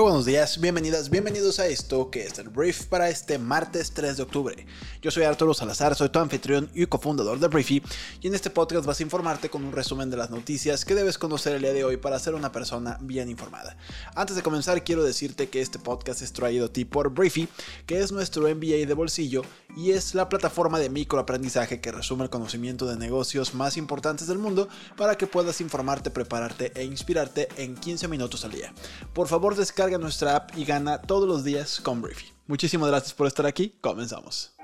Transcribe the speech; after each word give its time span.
Muy 0.00 0.08
buenos 0.08 0.24
días, 0.24 0.58
bienvenidas, 0.58 1.10
bienvenidos 1.10 1.60
a 1.60 1.66
esto 1.66 2.10
que 2.10 2.24
es 2.24 2.38
el 2.38 2.48
brief 2.48 2.86
para 2.86 3.10
este 3.10 3.38
martes 3.38 3.90
3 3.92 4.16
de 4.16 4.22
octubre. 4.22 4.66
Yo 5.02 5.10
soy 5.10 5.24
Arturo 5.24 5.52
Salazar, 5.52 5.94
soy 5.94 6.08
tu 6.08 6.18
anfitrión 6.18 6.70
y 6.74 6.86
cofundador 6.86 7.38
de 7.38 7.48
Briefy 7.48 7.82
y 8.22 8.28
en 8.28 8.34
este 8.34 8.48
podcast 8.48 8.86
vas 8.86 8.98
a 8.98 9.02
informarte 9.02 9.50
con 9.50 9.62
un 9.62 9.72
resumen 9.72 10.08
de 10.08 10.16
las 10.16 10.30
noticias 10.30 10.86
que 10.86 10.94
debes 10.94 11.18
conocer 11.18 11.54
el 11.54 11.60
día 11.60 11.74
de 11.74 11.84
hoy 11.84 11.98
para 11.98 12.18
ser 12.18 12.34
una 12.34 12.50
persona 12.50 12.96
bien 13.02 13.28
informada. 13.28 13.76
Antes 14.14 14.36
de 14.36 14.42
comenzar 14.42 14.84
quiero 14.84 15.04
decirte 15.04 15.50
que 15.50 15.60
este 15.60 15.78
podcast 15.78 16.22
es 16.22 16.32
traído 16.32 16.64
a 16.64 16.72
ti 16.72 16.86
por 16.86 17.10
Briefy, 17.10 17.46
que 17.84 18.00
es 18.00 18.10
nuestro 18.10 18.48
MBA 18.48 18.86
de 18.86 18.94
bolsillo 18.94 19.42
y 19.76 19.90
es 19.90 20.14
la 20.14 20.30
plataforma 20.30 20.78
de 20.78 20.88
microaprendizaje 20.88 21.82
que 21.82 21.92
resume 21.92 22.24
el 22.24 22.30
conocimiento 22.30 22.86
de 22.86 22.96
negocios 22.96 23.54
más 23.54 23.76
importantes 23.76 24.26
del 24.28 24.38
mundo 24.38 24.66
para 24.96 25.18
que 25.18 25.26
puedas 25.26 25.60
informarte, 25.60 26.10
prepararte 26.10 26.72
e 26.74 26.84
inspirarte 26.84 27.48
en 27.58 27.76
15 27.76 28.08
minutos 28.08 28.46
al 28.46 28.52
día. 28.52 28.72
Por 29.12 29.28
favor 29.28 29.54
descarga 29.54 29.89
nuestra 29.98 30.36
app 30.36 30.50
y 30.56 30.64
gana 30.64 31.00
todos 31.00 31.28
los 31.28 31.44
días 31.44 31.80
con 31.80 32.02
Briefy. 32.02 32.32
Muchísimas 32.46 32.88
gracias 32.88 33.14
por 33.14 33.26
estar 33.26 33.46
aquí, 33.46 33.74
comenzamos. 33.80 34.54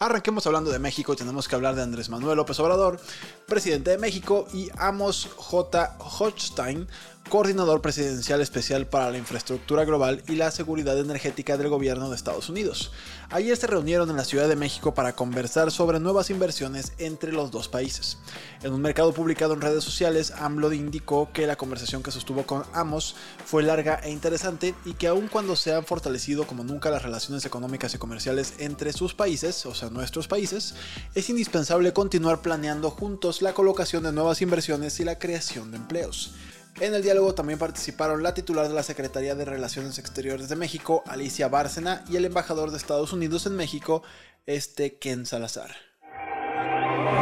Arranquemos 0.00 0.46
hablando 0.46 0.70
de 0.70 0.78
México, 0.78 1.16
tenemos 1.16 1.48
que 1.48 1.56
hablar 1.56 1.74
de 1.74 1.82
Andrés 1.82 2.08
Manuel 2.08 2.36
López 2.36 2.60
Obrador, 2.60 3.00
presidente 3.48 3.90
de 3.90 3.98
México, 3.98 4.46
y 4.52 4.68
Amos 4.76 5.28
J. 5.34 5.96
Hochstein, 5.98 6.86
coordinador 7.28 7.82
presidencial 7.82 8.40
especial 8.40 8.86
para 8.86 9.10
la 9.10 9.18
infraestructura 9.18 9.84
global 9.84 10.22
y 10.28 10.36
la 10.36 10.50
seguridad 10.50 10.98
energética 10.98 11.56
del 11.56 11.68
gobierno 11.68 12.08
de 12.08 12.16
Estados 12.16 12.48
Unidos. 12.48 12.90
Ayer 13.28 13.56
se 13.56 13.66
reunieron 13.66 14.08
en 14.08 14.16
la 14.16 14.24
Ciudad 14.24 14.48
de 14.48 14.56
México 14.56 14.94
para 14.94 15.14
conversar 15.14 15.70
sobre 15.70 16.00
nuevas 16.00 16.30
inversiones 16.30 16.92
entre 16.98 17.32
los 17.32 17.50
dos 17.50 17.68
países. 17.68 18.18
En 18.62 18.72
un 18.72 18.80
mercado 18.80 19.12
publicado 19.12 19.52
en 19.54 19.60
redes 19.60 19.84
sociales, 19.84 20.32
AMLO 20.38 20.72
indicó 20.72 21.30
que 21.32 21.46
la 21.46 21.56
conversación 21.56 22.02
que 22.02 22.12
sostuvo 22.12 22.44
con 22.44 22.64
Amos 22.72 23.14
fue 23.44 23.62
larga 23.62 24.00
e 24.02 24.10
interesante 24.10 24.74
y 24.84 24.94
que 24.94 25.08
aun 25.08 25.28
cuando 25.28 25.56
se 25.56 25.74
han 25.74 25.84
fortalecido 25.84 26.46
como 26.46 26.64
nunca 26.64 26.90
las 26.90 27.02
relaciones 27.02 27.44
económicas 27.44 27.94
y 27.94 27.98
comerciales 27.98 28.54
entre 28.58 28.92
sus 28.92 29.12
países, 29.12 29.66
o 29.66 29.74
sea 29.74 29.87
nuestros 29.90 30.28
países, 30.28 30.74
es 31.14 31.28
indispensable 31.30 31.92
continuar 31.92 32.42
planeando 32.42 32.90
juntos 32.90 33.42
la 33.42 33.52
colocación 33.52 34.02
de 34.02 34.12
nuevas 34.12 34.42
inversiones 34.42 34.98
y 35.00 35.04
la 35.04 35.18
creación 35.18 35.70
de 35.70 35.78
empleos. 35.78 36.32
En 36.80 36.94
el 36.94 37.02
diálogo 37.02 37.34
también 37.34 37.58
participaron 37.58 38.22
la 38.22 38.34
titular 38.34 38.68
de 38.68 38.74
la 38.74 38.84
Secretaría 38.84 39.34
de 39.34 39.44
Relaciones 39.44 39.98
Exteriores 39.98 40.48
de 40.48 40.54
México, 40.54 41.02
Alicia 41.06 41.48
Bárcena, 41.48 42.04
y 42.08 42.16
el 42.16 42.24
embajador 42.24 42.70
de 42.70 42.76
Estados 42.76 43.12
Unidos 43.12 43.46
en 43.46 43.56
México, 43.56 44.04
este 44.46 44.96
Ken 44.98 45.26
Salazar. 45.26 45.74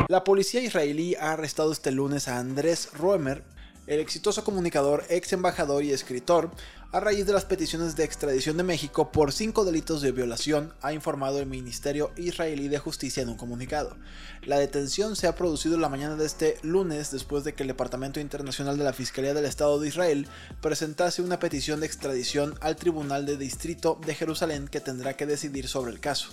La 0.09 0.25
policía 0.25 0.61
israelí 0.61 1.15
ha 1.15 1.33
arrestado 1.33 1.73
este 1.73 1.91
lunes 1.91 2.29
a 2.29 2.39
Andrés 2.39 2.91
Roemer, 2.93 3.45
el 3.87 4.01
exitoso 4.01 4.45
comunicador, 4.45 5.05
ex 5.09 5.33
embajador 5.33 5.85
y 5.85 5.93
escritor, 5.93 6.51
a 6.93 7.01
raíz 7.01 7.27
de 7.27 7.33
las 7.33 7.45
peticiones 7.45 7.95
de 7.95 8.05
extradición 8.05 8.57
de 8.57 8.63
México 8.63 9.13
por 9.13 9.33
cinco 9.33 9.65
delitos 9.65 10.01
de 10.01 10.13
violación, 10.13 10.73
ha 10.83 10.93
informado 10.93 11.41
el 11.41 11.47
Ministerio 11.47 12.11
Israelí 12.17 12.69
de 12.69 12.79
Justicia 12.79 13.23
en 13.23 13.29
un 13.29 13.37
comunicado. 13.37 13.97
La 14.43 14.59
detención 14.59 15.15
se 15.15 15.27
ha 15.27 15.35
producido 15.35 15.77
la 15.79 15.89
mañana 15.89 16.17
de 16.17 16.25
este 16.25 16.59
lunes 16.63 17.11
después 17.11 17.45
de 17.45 17.55
que 17.55 17.65
el 17.65 17.69
Departamento 17.69 18.19
Internacional 18.19 18.79
de 18.79 18.85
la 18.85 18.93
Fiscalía 18.93 19.35
del 19.35 19.45
Estado 19.45 19.79
de 19.79 19.89
Israel 19.89 20.29
presentase 20.61 21.23
una 21.23 21.39
petición 21.39 21.81
de 21.81 21.87
extradición 21.87 22.55
al 22.61 22.77
Tribunal 22.77 23.27
de 23.27 23.37
Distrito 23.37 24.01
de 24.07 24.15
Jerusalén 24.15 24.69
que 24.69 24.81
tendrá 24.81 25.15
que 25.15 25.27
decidir 25.27 25.69
sobre 25.69 25.93
el 25.93 26.01
caso. 26.01 26.31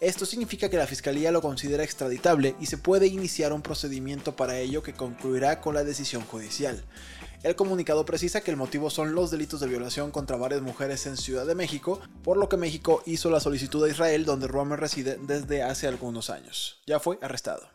Esto 0.00 0.26
significa 0.26 0.68
que 0.68 0.76
la 0.76 0.86
Fiscalía 0.86 1.32
lo 1.32 1.40
considera 1.40 1.82
extraditable 1.82 2.54
y 2.60 2.66
se 2.66 2.76
puede 2.76 3.06
iniciar 3.06 3.54
un 3.54 3.62
procedimiento 3.62 4.36
para 4.36 4.58
ello 4.58 4.82
que 4.82 4.92
concluirá 4.92 5.62
con 5.62 5.74
la 5.74 5.84
decisión 5.84 6.22
judicial. 6.22 6.84
El 7.42 7.56
comunicado 7.56 8.04
precisa 8.04 8.42
que 8.42 8.50
el 8.50 8.58
motivo 8.58 8.90
son 8.90 9.14
los 9.14 9.30
delitos 9.30 9.60
de 9.60 9.68
violación 9.68 10.10
contra 10.10 10.36
varias 10.36 10.60
mujeres 10.60 11.06
en 11.06 11.16
Ciudad 11.16 11.46
de 11.46 11.54
México, 11.54 12.00
por 12.22 12.36
lo 12.36 12.50
que 12.50 12.58
México 12.58 13.02
hizo 13.06 13.30
la 13.30 13.40
solicitud 13.40 13.82
a 13.84 13.88
Israel 13.88 14.26
donde 14.26 14.48
Romer 14.48 14.80
reside 14.80 15.16
desde 15.22 15.62
hace 15.62 15.86
algunos 15.86 16.28
años. 16.28 16.82
Ya 16.86 17.00
fue 17.00 17.18
arrestado. 17.22 17.66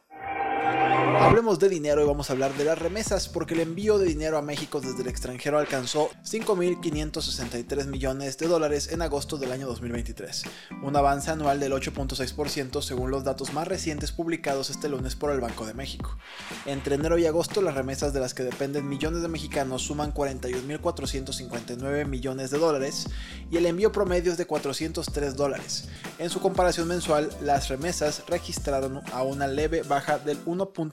Hablemos 1.02 1.58
de 1.60 1.68
dinero 1.70 2.04
y 2.04 2.06
vamos 2.06 2.30
a 2.30 2.34
hablar 2.34 2.54
de 2.54 2.64
las 2.64 2.78
remesas 2.78 3.28
porque 3.28 3.56
el 3.56 3.62
envío 3.62 3.98
de 3.98 4.06
dinero 4.06 4.38
a 4.38 4.42
México 4.42 4.82
desde 4.82 5.02
el 5.02 5.08
extranjero 5.08 5.58
alcanzó 5.58 6.10
5.563 6.24 7.88
millones 7.88 8.38
de 8.38 8.48
dólares 8.48 8.92
en 8.92 9.02
agosto 9.02 9.38
del 9.38 9.52
año 9.52 9.66
2023, 9.68 10.44
un 10.84 10.96
avance 10.96 11.32
anual 11.32 11.60
del 11.60 11.74
8.6% 11.74 12.82
según 12.82 13.10
los 13.10 13.24
datos 13.24 13.52
más 13.52 13.68
recientes 13.68 14.12
publicados 14.12 14.70
este 14.70 14.90
lunes 14.90 15.16
por 15.16 15.32
el 15.32 15.40
Banco 15.40 15.66
de 15.66 15.74
México. 15.74 16.18
Entre 16.66 16.96
enero 16.96 17.18
y 17.18 17.26
agosto 17.26 17.62
las 17.62 17.76
remesas 17.76 18.14
de 18.14 18.20
las 18.20 18.34
que 18.34 18.44
dependen 18.44 18.88
millones 18.88 19.22
de 19.22 19.28
mexicanos 19.28 19.82
suman 19.82 20.14
41.459 20.14 22.06
millones 22.06 22.52
de 22.52 22.60
dólares 22.60 23.08
y 23.50 23.58
el 23.58 23.66
envío 23.66 23.92
promedio 23.92 24.32
es 24.32 24.38
de 24.38 24.46
403 24.46 25.36
dólares. 25.36 25.88
En 26.20 26.30
su 26.30 26.40
comparación 26.40 26.88
mensual, 26.88 27.30
las 27.42 27.70
remesas 27.70 28.24
registraron 28.28 29.02
a 29.12 29.24
una 29.24 29.48
leve 29.48 29.82
baja 29.82 30.20
del 30.20 30.38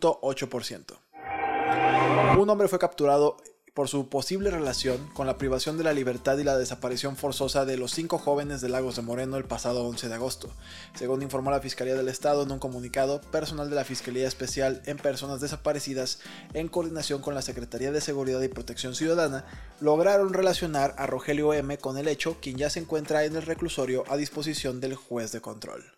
1.8%. 0.01 0.99
Un 2.39 2.51
hombre 2.51 2.69
fue 2.69 2.79
capturado 2.79 3.37
por 3.79 3.89
su 3.89 4.09
posible 4.09 4.51
relación 4.51 5.09
con 5.15 5.29
la 5.29 5.39
privación 5.39 5.79
de 5.79 5.85
la 5.85 5.93
libertad 5.93 6.37
y 6.39 6.43
la 6.43 6.59
desaparición 6.59 7.15
forzosa 7.17 7.65
de 7.65 7.77
los 7.77 7.93
cinco 7.93 8.19
jóvenes 8.19 8.61
de 8.61 8.69
Lagos 8.69 8.97
de 8.97 9.03
Moreno 9.03 9.37
el 9.37 9.45
pasado 9.45 9.85
11 9.85 10.09
de 10.09 10.15
agosto. 10.17 10.51
Según 10.97 11.23
informó 11.23 11.53
la 11.53 11.61
Fiscalía 11.61 11.95
del 11.95 12.09
Estado 12.09 12.43
en 12.43 12.51
un 12.51 12.59
comunicado, 12.59 13.21
personal 13.21 13.71
de 13.71 13.77
la 13.77 13.85
Fiscalía 13.85 14.27
Especial 14.27 14.83
en 14.87 14.97
Personas 14.97 15.41
Desaparecidas, 15.41 16.19
en 16.55 16.67
coordinación 16.67 17.23
con 17.23 17.37
la 17.37 17.43
Secretaría 17.43 17.93
de 17.93 18.01
Seguridad 18.01 18.43
y 18.43 18.49
Protección 18.49 18.97
Ciudadana, 18.97 19.45
lograron 19.79 20.33
relacionar 20.33 20.97
a 20.99 21.07
Rogelio 21.07 21.55
M 21.55 21.79
con 21.79 21.99
el 21.99 22.09
hecho, 22.09 22.39
quien 22.41 22.57
ya 22.57 22.71
se 22.71 22.81
encuentra 22.81 23.27
en 23.27 23.37
el 23.37 23.43
reclusorio 23.43 24.03
a 24.09 24.17
disposición 24.17 24.81
del 24.81 24.97
juez 24.97 25.31
de 25.31 25.41
control. 25.41 25.98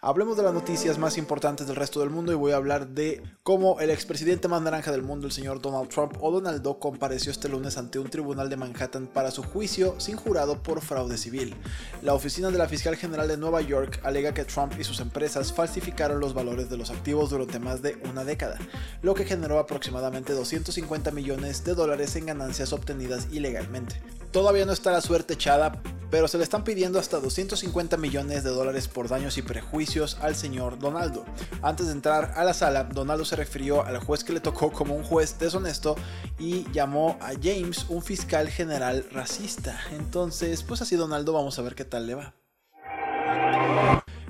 Hablemos 0.00 0.36
de 0.36 0.42
las 0.42 0.52
noticias 0.52 0.98
más 0.98 1.16
importantes 1.16 1.66
del 1.66 1.76
resto 1.76 2.00
del 2.00 2.10
mundo 2.10 2.30
y 2.30 2.34
voy 2.34 2.52
a 2.52 2.56
hablar 2.56 2.88
de 2.88 3.22
cómo 3.42 3.80
el 3.80 3.90
expresidente 3.90 4.48
más 4.48 4.60
naranja 4.60 4.92
del 4.92 5.02
mundo, 5.02 5.26
el 5.26 5.32
señor 5.32 5.62
Donald 5.62 5.88
Trump 5.88 6.16
o 6.20 6.30
Donaldo, 6.30 6.78
compareció 6.78 7.32
este 7.32 7.48
lunes 7.48 7.78
ante 7.78 7.98
un 7.98 8.10
tribunal 8.10 8.50
de 8.50 8.56
Manhattan 8.56 9.06
para 9.06 9.30
su 9.30 9.42
juicio 9.42 9.98
sin 9.98 10.16
jurado 10.16 10.62
por 10.62 10.82
fraude 10.82 11.16
civil. 11.16 11.56
La 12.02 12.14
oficina 12.14 12.50
de 12.50 12.58
la 12.58 12.68
fiscal 12.68 12.96
general 12.96 13.28
de 13.28 13.38
Nueva 13.38 13.62
York 13.62 13.98
alega 14.04 14.34
que 14.34 14.44
Trump 14.44 14.74
y 14.78 14.84
sus 14.84 15.00
empresas 15.00 15.52
falsificaron 15.52 16.20
los 16.20 16.34
valores 16.34 16.68
de 16.68 16.76
los 16.76 16.90
activos 16.90 17.30
durante 17.30 17.58
más 17.58 17.80
de 17.80 17.96
una 18.10 18.24
década, 18.24 18.58
lo 19.02 19.14
que 19.14 19.24
generó 19.24 19.58
aproximadamente 19.58 20.34
250 20.34 21.10
millones 21.10 21.64
de 21.64 21.74
dólares 21.74 22.14
en 22.16 22.26
ganancias 22.26 22.72
obtenidas 22.72 23.28
ilegalmente. 23.32 24.02
Todavía 24.30 24.66
no 24.66 24.72
está 24.72 24.92
la 24.92 25.00
suerte 25.00 25.34
echada 25.34 25.80
pero 26.10 26.28
se 26.28 26.38
le 26.38 26.44
están 26.44 26.64
pidiendo 26.64 26.98
hasta 26.98 27.20
250 27.20 27.96
millones 27.96 28.44
de 28.44 28.50
dólares 28.50 28.88
por 28.88 29.08
daños 29.08 29.38
y 29.38 29.42
prejuicios 29.42 30.18
al 30.20 30.36
señor 30.36 30.78
Donaldo. 30.78 31.24
Antes 31.62 31.86
de 31.86 31.92
entrar 31.92 32.32
a 32.36 32.44
la 32.44 32.54
sala, 32.54 32.84
Donaldo 32.84 33.24
se 33.24 33.36
refirió 33.36 33.84
al 33.84 33.98
juez 33.98 34.24
que 34.24 34.32
le 34.32 34.40
tocó 34.40 34.70
como 34.72 34.94
un 34.94 35.04
juez 35.04 35.38
deshonesto 35.38 35.96
y 36.38 36.70
llamó 36.72 37.18
a 37.20 37.32
James 37.40 37.86
un 37.88 38.02
fiscal 38.02 38.48
general 38.48 39.06
racista. 39.10 39.80
Entonces, 39.92 40.62
pues 40.62 40.82
así 40.82 40.96
Donaldo, 40.96 41.32
vamos 41.32 41.58
a 41.58 41.62
ver 41.62 41.74
qué 41.74 41.84
tal 41.84 42.06
le 42.06 42.14
va. 42.14 42.34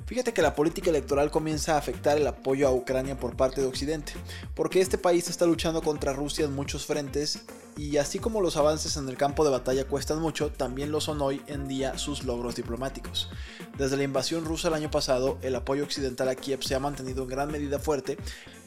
Fíjate 0.05 0.33
que 0.33 0.43
la 0.43 0.53
política 0.53 0.91
electoral 0.91 1.31
comienza 1.31 1.73
a 1.73 1.77
afectar 1.79 2.15
el 2.15 2.27
apoyo 2.27 2.67
a 2.67 2.71
Ucrania 2.71 3.17
por 3.17 3.35
parte 3.35 3.61
de 3.61 3.67
Occidente, 3.67 4.13
porque 4.53 4.79
este 4.79 4.99
país 4.99 5.27
está 5.29 5.47
luchando 5.47 5.81
contra 5.81 6.13
Rusia 6.13 6.45
en 6.45 6.53
muchos 6.53 6.85
frentes 6.85 7.39
y 7.75 7.97
así 7.97 8.19
como 8.19 8.39
los 8.39 8.55
avances 8.55 8.97
en 8.97 9.09
el 9.09 9.17
campo 9.17 9.43
de 9.43 9.49
batalla 9.49 9.87
cuestan 9.87 10.19
mucho, 10.21 10.51
también 10.51 10.91
lo 10.91 11.01
son 11.01 11.21
hoy 11.23 11.41
en 11.47 11.67
día 11.67 11.97
sus 11.97 12.23
logros 12.23 12.55
diplomáticos. 12.55 13.31
Desde 13.77 13.97
la 13.97 14.03
invasión 14.03 14.45
rusa 14.45 14.69
el 14.69 14.73
año 14.73 14.89
pasado, 14.89 15.37
el 15.41 15.53
apoyo 15.53 15.83
occidental 15.83 16.29
a 16.29 16.35
Kiev 16.35 16.63
se 16.63 16.75
ha 16.75 16.79
mantenido 16.79 17.23
en 17.23 17.29
gran 17.29 17.51
medida 17.51 17.77
fuerte, 17.77 18.17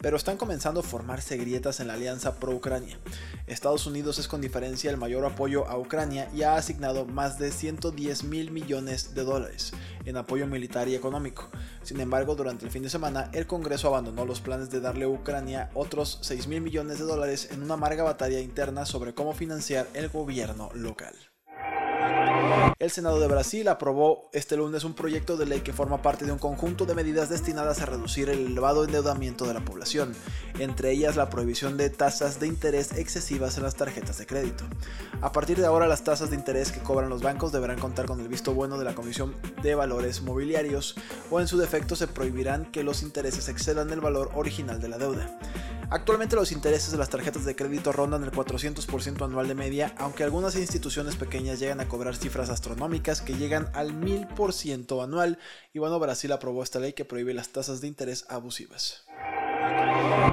pero 0.03 0.19
están 0.19 0.37
comenzando 0.37 0.81
a 0.81 0.83
formarse 0.83 1.39
grietas 1.39 1.81
en 1.81 1.87
la 1.87 1.95
alianza 1.95 2.39
pro-Ucrania. 2.39 2.99
Estados 3.47 3.87
Unidos 3.87 4.19
es 4.19 4.29
con 4.29 4.43
diferencia 4.43 4.91
el 4.91 4.99
mayor 4.99 5.25
apoyo 5.25 5.67
a 5.67 5.79
Ucrania 5.79 6.29
y 6.35 6.43
ha 6.43 6.57
asignado 6.57 7.07
más 7.07 7.39
de 7.39 7.53
110 7.53 8.25
mil 8.25 8.51
millones 8.51 9.15
de 9.15 9.25
dólares 9.25 9.73
en 10.05 10.19
apoyo 10.19 10.47
militar 10.47 10.89
y 10.89 10.95
económico. 10.95 11.49
Sin 11.83 12.01
embargo, 12.01 12.35
durante 12.35 12.67
el 12.67 12.71
fin 12.71 12.83
de 12.83 12.91
semana, 12.91 13.31
el 13.33 13.47
Congreso 13.47 13.89
abandonó 13.89 14.27
los 14.27 14.43
planes 14.43 14.69
de 14.69 14.81
darle 14.81 15.07
a 15.07 15.09
Ucrania 15.09 15.71
otros 15.73 16.19
6 16.21 16.49
mil 16.49 16.61
millones 16.61 16.99
de 16.99 17.07
dólares 17.07 17.49
en 17.51 17.63
una 17.63 17.75
amarga 17.75 18.03
batalla 18.03 18.41
interna 18.41 18.85
sobre 18.85 19.15
cómo 19.15 19.33
financiar 19.33 19.89
el 19.95 20.11
gobierno 20.11 20.69
local. 20.75 21.15
El 22.79 22.93
Senado 22.93 23.19
de 23.19 23.27
Brasil 23.27 23.67
aprobó 23.67 24.31
este 24.33 24.57
lunes 24.57 24.85
un 24.85 24.95
proyecto 24.95 25.37
de 25.37 25.47
ley 25.47 25.63
que 25.63 25.73
forma 25.73 26.01
parte 26.01 26.25
de 26.25 26.33
un 26.33 26.39
conjunto 26.39 26.87
de 26.87 26.95
medidas 26.95 27.29
destinadas 27.29 27.81
a 27.81 27.87
reducir 27.87 28.31
el 28.31 28.47
elevado 28.47 28.85
endeudamiento 28.85 29.47
de 29.47 29.55
la 29.55 29.65
población, 29.65 30.15
entre 30.61 30.93
ellas 30.93 31.17
la 31.17 31.29
prohibición 31.29 31.77
de 31.77 31.91
tasas 31.91 32.39
de 32.39 32.47
interés 32.47 32.93
excesivas 32.93 33.57
en 33.57 33.65
las 33.65 33.75
tarjetas 33.75 34.19
de 34.19 34.27
crédito. 34.27 34.65
A 35.21 35.33
partir 35.33 35.59
de 35.59 35.67
ahora 35.67 35.89
las 35.89 36.05
tasas 36.05 36.31
de 36.31 36.37
interés 36.37 36.71
que 36.71 36.81
cobran 36.81 37.11
los 37.11 37.21
bancos 37.21 37.51
deberán 37.51 37.81
contar 37.81 38.07
con 38.07 38.21
el 38.21 38.29
visto 38.29 38.55
bueno 38.55 38.79
de 38.79 38.85
la 38.85 38.95
Comisión 38.95 39.35
de 39.61 39.75
Valores 39.75 40.23
Mobiliarios 40.23 40.95
o 41.31 41.41
en 41.41 41.49
su 41.49 41.59
defecto 41.59 41.97
se 41.97 42.07
prohibirán 42.07 42.71
que 42.71 42.85
los 42.85 43.03
intereses 43.03 43.49
excedan 43.49 43.91
el 43.91 44.01
valor 44.01 44.31
original 44.35 44.81
de 44.81 44.89
la 44.89 44.99
deuda. 44.99 45.39
Actualmente 45.91 46.37
los 46.37 46.53
intereses 46.53 46.93
de 46.93 46.99
las 46.99 47.09
tarjetas 47.09 47.47
de 47.47 47.57
crédito 47.57 47.93
rondan 47.93 48.23
el 48.23 48.31
400% 48.31 49.25
anual 49.25 49.49
de 49.49 49.55
media, 49.55 49.95
aunque 49.97 50.23
algunas 50.23 50.55
instituciones 50.55 51.17
pequeñas 51.17 51.61
llegan 51.61 51.81
a 51.81 51.89
cobrar 51.89 52.15
cifras 52.15 52.51
astronómicas 52.51 53.23
que 53.23 53.37
llegan 53.37 53.71
al 53.73 53.99
1000% 53.99 55.03
anual, 55.03 55.39
y 55.73 55.79
bueno, 55.79 55.99
Brasil 55.99 56.31
aprobó 56.33 56.63
esta 56.63 56.79
ley 56.79 56.93
que 56.93 57.07
prohíbe 57.07 57.33
las 57.33 57.49
tasas 57.49 57.81
de 57.81 57.89
interés 57.89 58.27
abusivas. 58.29 59.05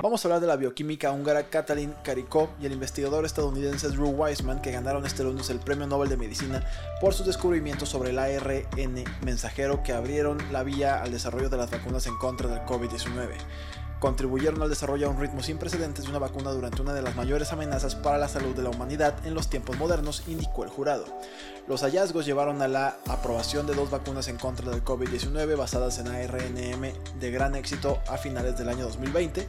Vamos 0.03 0.23
a 0.23 0.27
hablar 0.27 0.41
de 0.41 0.47
la 0.47 0.57
bioquímica 0.57 1.11
húngara 1.11 1.49
Katalin 1.49 1.93
Karikó 2.03 2.49
y 2.59 2.65
el 2.65 2.73
investigador 2.73 3.23
estadounidense 3.23 3.87
Drew 3.87 4.09
Weissman 4.09 4.61
que 4.61 4.71
ganaron 4.71 5.05
este 5.05 5.23
lunes 5.23 5.49
el 5.49 5.59
Premio 5.59 5.87
Nobel 5.87 6.09
de 6.09 6.17
Medicina 6.17 6.63
por 6.99 7.13
sus 7.13 7.25
descubrimientos 7.25 7.89
sobre 7.89 8.09
el 8.09 8.19
ARN 8.19 9.03
mensajero 9.23 9.83
que 9.83 9.93
abrieron 9.93 10.37
la 10.51 10.63
vía 10.63 11.01
al 11.01 11.11
desarrollo 11.11 11.49
de 11.49 11.57
las 11.57 11.71
vacunas 11.71 12.07
en 12.07 12.17
contra 12.17 12.49
del 12.49 12.59
COVID-19 12.65 13.29
contribuyeron 13.99 14.61
al 14.61 14.69
desarrollo 14.69 15.07
a 15.07 15.09
un 15.09 15.19
ritmo 15.19 15.41
sin 15.41 15.57
precedentes 15.57 16.05
de 16.05 16.09
una 16.09 16.19
vacuna 16.19 16.51
durante 16.51 16.81
una 16.81 16.93
de 16.93 17.01
las 17.01 17.15
mayores 17.15 17.51
amenazas 17.51 17.95
para 17.95 18.17
la 18.17 18.27
salud 18.27 18.55
de 18.55 18.63
la 18.63 18.69
humanidad 18.69 19.25
en 19.25 19.33
los 19.33 19.49
tiempos 19.49 19.77
modernos, 19.77 20.23
indicó 20.27 20.63
el 20.63 20.69
jurado. 20.69 21.05
Los 21.67 21.81
hallazgos 21.81 22.25
llevaron 22.25 22.61
a 22.61 22.67
la 22.67 22.97
aprobación 23.07 23.65
de 23.65 23.73
dos 23.73 23.89
vacunas 23.89 24.27
en 24.27 24.37
contra 24.37 24.69
del 24.69 24.83
COVID-19 24.83 25.57
basadas 25.57 25.97
en 25.97 26.07
ARNM 26.07 26.93
de 27.19 27.31
gran 27.31 27.55
éxito 27.55 27.99
a 28.07 28.17
finales 28.17 28.57
del 28.57 28.69
año 28.69 28.83
2020. 28.85 29.47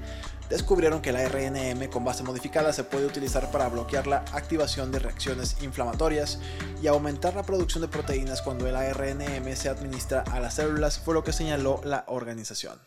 Descubrieron 0.49 1.03
que 1.03 1.11
el 1.11 1.17
ARNM 1.17 1.91
con 1.91 2.05
base 2.05 2.23
modificada 2.23 2.73
se 2.73 2.85
puede 2.85 3.07
utilizar 3.07 3.51
para 3.51 3.69
bloquear 3.69 4.07
la 4.07 4.19
activación 4.33 4.93
de 4.93 5.01
reacciones 5.01 5.57
inflamatorias 5.61 6.39
y 6.81 6.87
aumentar 6.87 7.35
la 7.35 7.43
producción 7.43 7.83
de 7.83 7.89
proteínas 7.89 8.43
cuando 8.43 8.67
el 8.67 8.77
ARNM 8.77 9.55
se 9.55 9.69
administra 9.69 10.25
a 10.33 10.41
las 10.41 10.55
células, 10.55 10.99
fue 10.99 11.15
lo 11.15 11.25
que 11.25 11.33
señaló 11.33 11.81
la 11.85 12.05
organización. 12.07 12.79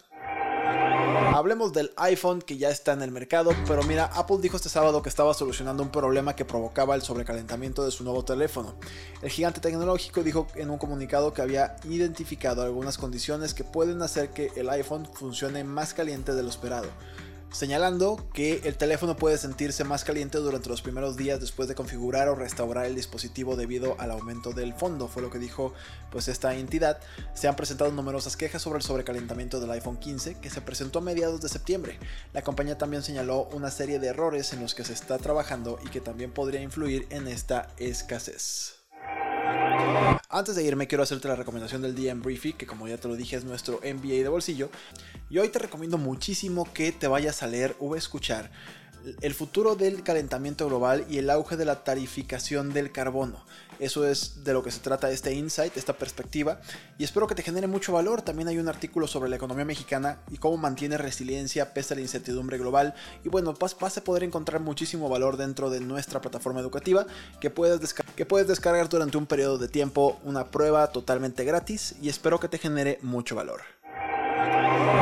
Hablemos 1.34 1.74
del 1.74 1.92
iPhone 1.98 2.42
que 2.42 2.58
ya 2.58 2.70
está 2.70 2.94
en 2.94 3.02
el 3.02 3.12
mercado, 3.12 3.52
pero 3.68 3.84
mira, 3.84 4.06
Apple 4.06 4.38
dijo 4.42 4.58
este 4.58 4.70
sábado 4.70 5.04
que 5.04 5.10
estaba 5.10 5.34
solucionando 5.34 5.84
un 5.84 5.92
problema 5.92 6.36
que 6.36 6.44
provocaba 6.44 6.96
el 6.96 7.04
sobrecalentamiento 7.04 7.86
de 7.86 7.92
su 7.92 8.04
nuevo 8.04 8.26
teléfono. 8.26 8.74
El 9.22 9.30
gigante 9.30 9.62
tecnológico 9.62 10.24
dijo 10.24 10.48
en 10.56 10.70
un 10.70 10.78
comunicado 10.78 11.34
que 11.34 11.42
había 11.42 11.76
identificado 11.84 12.64
algunas 12.64 12.98
condiciones 12.98 13.54
que 13.54 13.64
pueden 13.64 14.02
hacer 14.02 14.31
que 14.31 14.52
el 14.56 14.70
iPhone 14.70 15.08
funcione 15.14 15.64
más 15.64 15.94
caliente 15.94 16.34
de 16.34 16.44
lo 16.44 16.50
esperado 16.50 16.90
señalando 17.51 18.28
que 18.34 18.62
el 18.63 18.78
teléfono 18.78 19.16
puede 19.16 19.38
sentirse 19.38 19.84
más 19.84 20.04
caliente 20.04 20.38
durante 20.38 20.69
los 20.69 20.81
primeros 20.81 21.18
días 21.18 21.40
después 21.40 21.68
de 21.68 21.75
configurar 21.75 22.28
o 22.30 22.36
restaurar 22.36 22.86
el 22.86 22.96
dispositivo 22.96 23.56
debido 23.56 23.96
al 24.00 24.12
aumento 24.12 24.51
del 24.51 24.74
fondo, 24.74 25.07
fue 25.07 25.22
lo 25.22 25.30
que 25.30 25.40
dijo 25.40 25.74
pues 26.12 26.28
esta 26.28 26.56
entidad. 26.56 27.00
Se 27.34 27.48
han 27.48 27.56
presentado 27.56 27.92
numerosas 27.92 28.38
quejas 28.38 28.62
sobre 28.62 28.78
el 28.78 28.84
sobrecalentamiento 28.84 29.60
del 29.60 29.72
iPhone 29.72 29.98
15 29.98 30.36
que 30.36 30.50
se 30.50 30.62
presentó 30.62 31.00
a 31.00 31.04
mediados 31.04 31.42
de 31.42 31.50
septiembre. 31.50 32.00
La 32.34 32.42
compañía 32.42 32.78
también 32.78 33.04
señaló 33.04 33.50
una 33.51 33.72
serie 33.72 34.00
de 34.00 34.07
errores 34.07 34.54
en 34.54 34.62
los 34.62 34.75
que 34.75 34.84
se 34.84 34.94
está 34.94 35.18
trabajando 35.18 35.80
y 35.84 35.90
que 35.90 36.01
también 36.01 36.31
podría 36.31 36.62
influir 36.62 37.07
en 37.10 37.28
esta 37.28 37.69
escasez. 37.78 38.79
Antes 40.30 40.56
de 40.56 40.64
irme 40.64 40.88
quiero 40.88 41.04
hacerte 41.04 41.28
la 41.28 41.36
recomendación 41.36 41.81
del 41.81 42.08
en 42.08 42.22
Briefy, 42.22 42.54
que 42.54 42.68
como 42.68 42.88
ya 42.88 42.98
te 42.98 43.08
lo 43.08 43.16
dije 43.16 43.36
es 43.36 43.44
nuestro 43.44 43.80
MBA 43.84 44.24
de 44.24 44.28
bolsillo. 44.28 44.70
Y 45.30 45.38
hoy 45.40 45.50
te 45.50 45.60
recomiendo 45.60 45.98
muchísimo 45.98 46.72
que 46.74 46.92
te 46.92 47.08
vayas 47.08 47.44
a 47.44 47.48
leer 47.48 47.76
o 47.80 47.96
escuchar 47.96 48.52
el 49.22 49.34
futuro 49.34 49.76
del 49.76 50.04
calentamiento 50.04 50.68
global 50.68 51.06
y 51.10 51.18
el 51.18 51.30
auge 51.30 51.58
de 51.58 51.66
la 51.66 51.84
tarificación 51.84 52.74
del 52.74 52.92
carbono. 52.92 53.44
Eso 53.80 54.06
es 54.06 54.44
de 54.44 54.54
lo 54.54 54.62
que 54.62 54.72
se 54.72 54.80
trata 54.80 55.10
este 55.10 55.34
insight, 55.34 55.76
esta 55.78 55.94
perspectiva, 55.94 56.60
y 56.98 57.04
espero 57.06 57.28
que 57.28 57.36
te 57.36 57.44
genere 57.44 57.68
mucho 57.68 57.94
valor. 57.94 58.22
También 58.22 58.50
hay 58.50 58.58
un 58.58 58.68
artículo 58.68 59.08
sobre 59.08 59.30
la 59.30 59.38
economía 59.38 59.66
mexicana 59.66 60.20
y 60.30 60.38
cómo 60.38 60.58
mantiene 60.58 60.98
resiliencia 60.98 61.74
pese 61.74 61.94
a 61.94 61.96
la 61.96 62.02
incertidumbre 62.02 62.58
global. 62.58 62.94
Y 63.24 63.30
bueno, 63.30 63.54
vas, 63.54 63.98
a 63.98 64.04
poder 64.04 64.24
encontrar 64.24 64.62
muchísimo 64.62 65.08
valor 65.08 65.38
dentro 65.38 65.70
de 65.70 65.80
nuestra 65.80 66.22
plataforma 66.22 66.60
educativa 66.60 67.06
que 67.40 67.50
puedes, 67.50 67.94
que 67.94 68.26
puedes 68.26 68.48
descargar 68.48 68.90
durante 68.90 69.18
un 69.18 69.26
periodo 69.26 69.58
de 69.58 69.70
tiempo, 69.70 70.20
una 70.24 70.52
prueba 70.52 70.88
totalmente 70.88 71.46
gratis, 71.46 71.96
y 72.02 72.10
espero 72.10 72.40
que 72.40 72.50
te 72.50 72.58
genere 72.58 73.00
mucho 73.02 73.36
valor. 73.36 73.62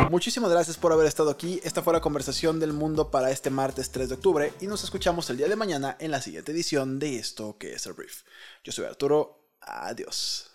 Muchísimas 0.10 0.50
gracias 0.50 0.78
por 0.78 0.94
haber 0.94 1.06
estado 1.06 1.30
aquí. 1.30 1.60
Esta 1.64 1.82
fue 1.82 1.94
la 1.94 2.02
conversación 2.02 2.60
del 2.60 2.74
mundo 2.74 3.12
para 3.12 3.30
este 3.30 3.50
martes 3.50 3.92
3 3.92 4.10
de 4.10 4.16
octubre 4.16 4.54
y 4.62 4.68
nos 4.68 4.84
escuchamos 4.84 5.30
el 5.30 5.38
día 5.38 5.48
de 5.48 5.56
mañana 5.56 5.98
en 6.00 6.12
la 6.12 6.22
siguiente 6.22 6.52
edición 6.54 6.98
de 6.98 7.18
esto 7.18 7.58
que 7.58 7.74
es 7.74 7.86
el 7.86 7.94
brief. 7.94 8.24
Yo 8.64 8.72
soy 8.72 8.86
Arturo. 8.86 9.44
Adiós. 9.62 10.50